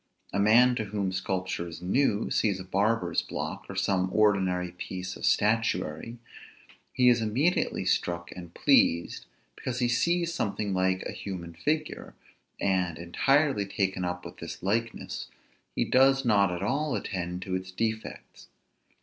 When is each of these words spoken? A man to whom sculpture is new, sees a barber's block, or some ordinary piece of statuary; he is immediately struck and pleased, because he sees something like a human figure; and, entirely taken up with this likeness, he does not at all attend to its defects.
A 0.33 0.39
man 0.39 0.73
to 0.77 0.85
whom 0.85 1.11
sculpture 1.11 1.67
is 1.67 1.79
new, 1.79 2.31
sees 2.31 2.59
a 2.59 2.63
barber's 2.63 3.21
block, 3.21 3.67
or 3.69 3.75
some 3.75 4.09
ordinary 4.11 4.71
piece 4.71 5.15
of 5.15 5.27
statuary; 5.27 6.17
he 6.91 7.07
is 7.07 7.21
immediately 7.21 7.85
struck 7.85 8.31
and 8.31 8.51
pleased, 8.51 9.27
because 9.55 9.77
he 9.77 9.87
sees 9.87 10.33
something 10.33 10.73
like 10.73 11.03
a 11.03 11.11
human 11.11 11.53
figure; 11.53 12.15
and, 12.59 12.97
entirely 12.97 13.67
taken 13.67 14.03
up 14.03 14.25
with 14.25 14.37
this 14.37 14.63
likeness, 14.63 15.27
he 15.75 15.85
does 15.85 16.25
not 16.25 16.51
at 16.51 16.63
all 16.63 16.95
attend 16.95 17.43
to 17.43 17.53
its 17.53 17.69
defects. 17.71 18.47